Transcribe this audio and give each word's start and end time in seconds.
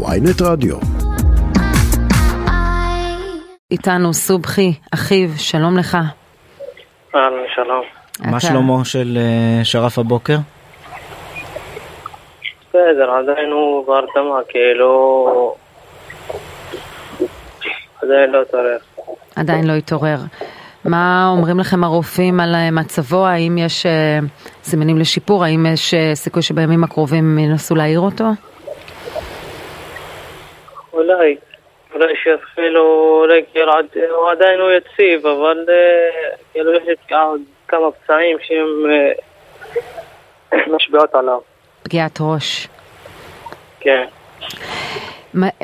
ויינט 0.00 0.42
רדיו. 0.42 0.76
איתנו 3.70 4.14
סובחי, 4.14 4.72
אחיו, 4.94 5.28
שלום 5.36 5.78
לך. 5.78 5.96
אהלן, 7.14 7.36
שלום. 7.54 7.82
מה 8.30 8.40
שלמה 8.40 8.84
של 8.84 9.18
אה, 9.20 9.64
שרף 9.64 9.98
הבוקר? 9.98 10.36
בסדר, 12.68 13.10
עדיין 13.10 13.50
הוא 13.50 13.86
בהרדמה, 13.86 14.40
כאילו... 14.48 15.54
עדיין 18.02 18.30
לא 18.30 18.42
התעורר. 18.42 18.76
עדיין 19.36 19.66
לא 19.66 19.72
התעורר. 19.72 20.16
מה 20.84 21.28
אומרים 21.36 21.58
לכם 21.58 21.84
הרופאים 21.84 22.40
על 22.40 22.54
אה, 22.54 22.70
מצבו? 22.70 23.26
האם 23.26 23.58
יש 23.58 23.86
אה, 23.86 24.18
סימנים 24.64 24.98
לשיפור? 24.98 25.44
האם 25.44 25.66
יש 25.66 25.94
אה, 25.94 26.14
סיכוי 26.14 26.42
שבימים 26.42 26.84
הקרובים 26.84 27.38
ינסו 27.38 27.74
להעיר 27.74 28.00
אותו? 28.00 28.24
אולי, 31.10 31.36
אולי 31.94 32.14
שיתחילו, 32.22 32.82
אולי 33.20 33.42
כאילו, 33.52 33.72
עד- 33.72 33.86
הוא 34.10 34.30
עדיין 34.30 34.60
הוא 34.60 34.70
יציב, 34.70 35.26
אבל 35.26 35.64
אה, 35.68 36.30
כאילו 36.52 36.72
יש 36.74 36.82
עוד 37.10 37.40
כמה 37.68 37.90
פצעים 37.90 38.36
שהם 38.42 38.90
אה, 40.52 40.62
משפיעות 40.76 41.14
עליו. 41.14 41.38
פגיעת 41.82 42.18
ראש. 42.20 42.68
כן. 43.80 44.04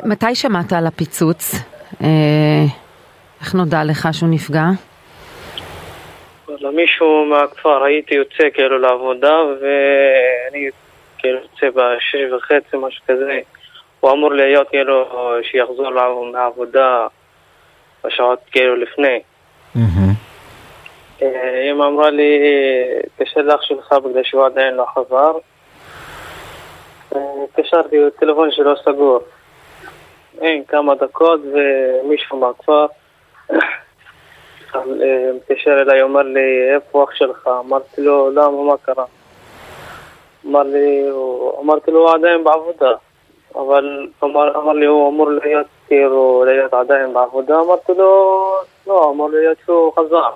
מתי 0.05 0.35
שמעת 0.35 0.73
על 0.73 0.87
הפיצוץ? 0.87 1.55
אה, 2.03 2.07
איך 3.41 3.55
נודע 3.55 3.79
לך 3.89 4.07
שהוא 4.11 4.29
נפגע? 4.29 4.63
וואלה, 6.47 6.71
מישהו 6.71 7.25
מהכפר, 7.25 7.83
הייתי 7.83 8.15
יוצא 8.15 8.43
כאילו 8.53 8.77
לעבודה 8.77 9.35
ואני 9.43 10.69
כאילו 11.17 11.39
יוצא 11.39 11.69
בשש 11.69 12.15
וחצי, 12.37 12.77
משהו 12.77 13.03
כזה. 13.07 13.39
הוא 13.99 14.11
אמור 14.11 14.33
להיות 14.33 14.69
כאילו 14.69 15.05
שיחזור 15.51 15.89
מהעבודה 16.31 17.07
בשעות 18.03 18.39
כאילו 18.51 18.75
לפני. 18.75 19.19
מהמם. 19.75 20.13
אה, 21.21 21.71
אמא 21.71 21.83
אמרה 21.83 22.09
לי, 22.09 22.39
תקשר 23.17 23.41
לאח 23.41 23.61
שלך 23.61 23.93
בגלל 23.93 24.23
שהוא 24.23 24.45
עדיין 24.45 24.73
לא 24.73 24.85
חזר. 24.85 25.31
אה, 27.15 27.21
התקשרתי, 27.43 27.97
הטלפון 28.07 28.51
שלו 28.51 28.73
סגור. 28.77 29.19
אין, 30.41 30.63
כמה 30.67 30.95
דקות 30.95 31.39
ומישהו 31.53 32.39
מהכפר 32.39 32.85
אה, 34.75 34.81
מתקשר 35.35 35.81
אליי, 35.81 36.01
אומר 36.01 36.21
לי, 36.21 36.73
איפה 36.75 37.03
אח 37.03 37.15
שלך? 37.15 37.49
אמרתי 37.59 38.01
לו, 38.01 38.31
למה, 38.31 38.63
מה 38.63 38.77
קרה? 38.77 39.05
אמר 40.45 40.63
לי, 40.63 41.05
אמרתי 41.61 41.91
לו, 41.91 41.99
הוא 41.99 42.15
עדיין 42.15 42.43
בעבודה. 42.43 42.91
אבל 43.55 43.83
אמר, 44.23 44.57
אמר 44.63 44.73
לי, 44.73 44.85
הוא 44.85 45.09
אמור 45.13 45.29
להיות, 45.29 45.65
כאילו, 45.87 46.43
להיות 46.47 46.73
עדיין 46.73 47.13
בעבודה. 47.13 47.53
אמרתי 47.67 47.91
לו, 47.97 48.45
לא, 48.87 49.11
אמור 49.13 49.29
להיות 49.29 49.57
שהוא 49.65 49.93
חזר. 49.99 50.29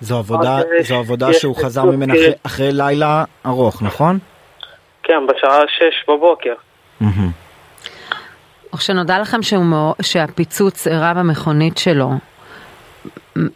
זו 0.00 0.18
עבודה, 0.18 0.58
זו 0.88 0.94
עבודה 0.96 1.32
שהוא 1.32 1.56
חזר 1.56 1.84
ממנה 1.84 2.14
כי- 2.14 2.20
אחרי- 2.20 2.32
אחרי 2.46 2.72
לילה 2.72 3.24
ארוך, 3.46 3.82
נכון? 3.82 4.18
כן, 5.02 5.26
בשעה 5.28 5.58
שש 5.68 6.08
בבוקר. 6.10 6.54
מהמם. 7.00 7.30
וכשנודע 8.74 9.18
לכם 9.18 9.42
שהוא, 9.42 9.64
שהפיצוץ 10.02 10.86
אירע 10.86 11.12
במכונית 11.12 11.78
שלו, 11.78 12.10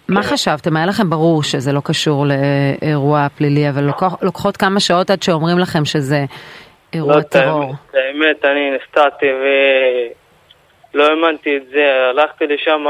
מה 0.08 0.22
חשבתם? 0.22 0.77
היה 0.77 0.86
לכם 0.86 1.11
ברור 1.11 1.42
שזה 1.42 1.72
לא 1.72 1.80
קשור 1.84 2.27
לאירוע 2.27 3.27
פלילי, 3.36 3.69
אבל 3.70 3.83
לוקח, 3.84 4.14
לוקחות 4.22 4.56
כמה 4.56 4.80
שעות 4.80 5.11
עד 5.11 5.22
שאומרים 5.22 5.58
לכם 5.58 5.84
שזה 5.84 6.24
אירוע 6.92 7.16
לא, 7.16 7.22
טרור. 7.22 7.74
האמת- 7.94 8.44
אני 8.44 8.70
נסתעתי 8.70 9.27
ולא 10.94 11.08
האמנתי 11.08 11.56
את 11.56 11.62
זה. 11.72 11.84
הלכתי 12.10 12.46
לשם, 12.46 12.84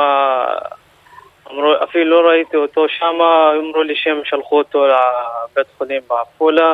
אמרו, 1.51 1.73
אפילו 1.85 2.23
לא 2.23 2.29
ראיתי 2.29 2.57
אותו 2.57 2.87
שם, 2.89 3.15
אמרו 3.61 3.83
לי 3.83 3.95
שהם 3.97 4.21
שלחו 4.25 4.59
אותו 4.59 4.87
לבית 4.87 5.67
חולים 5.79 6.01
בעפולה. 6.09 6.73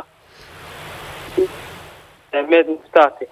האמת, 2.32 2.66
נסתעתי. 2.84 3.24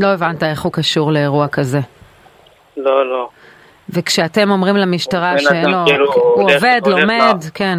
לא 0.00 0.06
הבנת 0.06 0.42
איך 0.42 0.62
הוא 0.62 0.72
קשור 0.72 1.12
לאירוע 1.12 1.48
כזה. 1.48 1.78
לא, 2.76 3.10
לא. 3.10 3.28
וכשאתם 3.90 4.50
אומרים 4.50 4.76
למשטרה 4.76 5.30
אדם 5.32 5.38
שלא, 5.38 5.78
כאילו 5.86 6.12
הוא 6.12 6.42
הולך- 6.42 6.54
עובד, 6.54 6.80
הולך 6.84 6.98
לומד, 7.00 7.34
ל- 7.44 7.50
כן. 7.54 7.78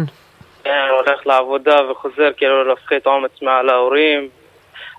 כן, 0.64 0.70
הולך 0.98 1.26
לעבודה 1.26 1.90
וחוזר 1.90 2.30
כאילו 2.36 2.64
להפחית 2.64 3.06
עומס 3.06 3.30
מעל 3.42 3.68
ההורים. 3.68 4.28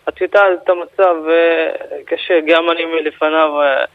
את 0.10 0.22
יודעת 0.22 0.44
את 0.64 0.70
המצב 0.70 1.16
אה, 1.30 1.70
קשה, 2.06 2.34
גם 2.48 2.64
אני 2.72 2.82
מלפניו, 2.86 3.62
אה, 3.62 3.86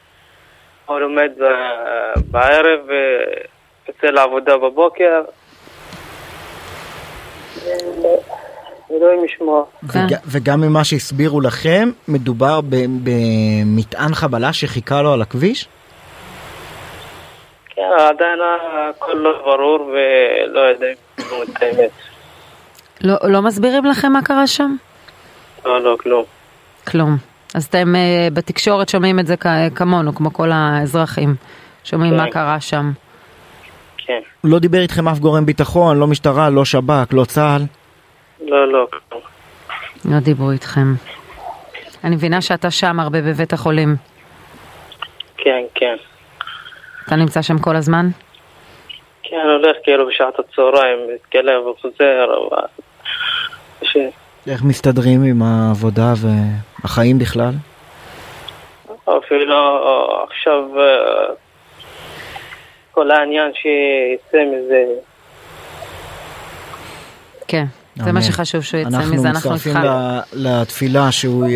הוא 0.87 0.99
לומד 1.01 1.31
ב- 1.41 2.21
בערב 2.31 2.81
ויוצא 2.89 4.07
לעבודה 4.07 4.57
בבוקר. 4.57 5.23
אה, 7.67 7.73
אלוהים 8.91 9.25
ישמור. 9.25 9.67
כן. 9.93 9.99
וג- 10.07 10.19
וגם 10.27 10.61
ממה 10.61 10.85
שהסבירו 10.85 11.41
לכם, 11.41 11.89
מדובר 12.09 12.61
במטען 13.05 14.15
חבלה 14.15 14.53
שחיכה 14.53 15.03
לו 15.03 15.13
על 15.13 15.23
הכביש? 15.23 15.69
כן, 17.69 17.83
עדיין 17.99 18.39
הכל 18.91 19.13
לא 19.13 19.43
ברור 19.45 19.81
ולא 19.81 20.61
יודעים 20.61 20.95
כלום 21.29 21.43
את 21.43 21.63
האמת. 21.63 21.91
לא, 23.01 23.15
לא 23.25 23.43
מסבירים 23.43 23.85
לכם 23.85 24.13
מה 24.13 24.23
קרה 24.23 24.47
שם? 24.47 24.77
לא, 25.65 25.81
לא, 25.81 25.97
כלום. 26.01 26.25
כלום. 26.91 27.17
אז 27.55 27.65
אתם 27.65 27.95
אה, 27.97 28.29
בתקשורת 28.33 28.89
שומעים 28.89 29.19
את 29.21 29.27
זה 29.27 29.37
כ- 29.37 29.47
כמונו, 29.75 30.15
כמו 30.15 30.33
כל 30.33 30.51
האזרחים. 30.53 31.35
שומעים 31.85 32.11
כן. 32.13 32.17
מה 32.17 32.31
קרה 32.31 32.61
שם. 32.61 32.91
כן. 34.07 34.21
לא 34.45 34.59
דיבר 34.59 34.79
איתכם 34.79 35.09
אף 35.09 35.19
גורם 35.19 35.47
ביטחון, 35.47 35.99
לא 35.99 36.07
משטרה, 36.07 36.51
לא 36.51 36.65
שב"כ, 36.65 37.13
לא 37.13 37.25
צה"ל? 37.25 37.63
לא, 38.49 38.73
לא, 38.73 38.87
כלום. 39.09 39.21
לא 40.05 40.19
דיברו 40.21 40.51
איתכם. 40.51 40.95
אני 42.05 42.17
מבינה 42.17 42.41
שאתה 42.41 42.71
שם 42.71 43.01
הרבה 43.01 43.21
בבית 43.23 43.53
החולים. 43.53 43.97
כן, 45.37 45.63
כן. 45.75 45.97
אתה 47.07 47.17
נמצא 47.17 47.43
שם 47.43 47.59
כל 47.59 47.77
הזמן? 47.77 48.09
כן, 49.23 49.37
הולך 49.37 49.77
כאילו 49.85 50.07
בשעת 50.09 50.35
הצהריים, 50.39 50.99
מתקלב 51.15 51.67
וחוזר, 51.67 52.25
אבל... 52.25 52.67
איך 54.47 54.63
מסתדרים 54.63 55.23
עם 55.23 55.43
העבודה 55.43 56.15
והחיים 56.17 57.19
בכלל? 57.19 57.53
אפילו 59.05 59.55
עכשיו 60.29 60.63
אה, 60.79 61.35
כל 62.91 63.11
העניין 63.11 63.53
שיצא 63.55 64.39
מזה, 64.45 64.85
כן. 67.49 67.65
זה. 67.97 68.13
מה 68.13 68.23
שחשוב 68.23 68.63
שהוא 68.63 68.81
יצא 68.81 68.89
מזה, 68.99 69.29
אנחנו 69.29 69.51
מצטרפים 69.51 69.77
איתך. 69.77 69.87
ל- 69.87 70.21
לתפילה 70.35 71.13
שהוא 71.13 71.47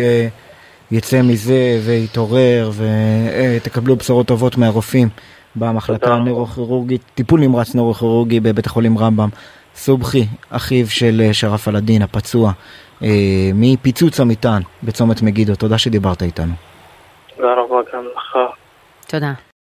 יצא 0.91 1.21
מזה 1.21 1.79
ויתעורר 1.85 2.71
ותקבלו 2.75 3.95
בשורות 3.95 4.27
טובות 4.27 4.57
מהרופאים 4.57 5.09
במחלקה. 5.55 6.13
הנוירוכירורגית, 6.13 7.01
טיפול 7.15 7.39
נמרץ 7.39 7.75
נוירוכירורגי 7.75 8.39
בבית 8.39 8.65
החולים 8.65 8.97
רמב"ם. 8.97 9.29
סובחי, 9.79 10.25
אחיו 10.49 10.87
של 10.87 11.21
אה, 11.21 11.33
שרף 11.33 11.67
אלאדין, 11.67 12.01
הפצוע, 12.01 12.51
אה, 13.03 13.07
מפיצוץ 13.53 14.19
המטען 14.19 14.61
בצומת 14.83 15.21
מגידו. 15.21 15.55
תודה 15.55 15.77
שדיברת 15.77 16.21
איתנו. 16.23 16.53
תודה 17.37 17.53
רבה 17.53 17.75
גם 17.93 18.05
לך. 18.15 18.37
תודה. 19.07 19.48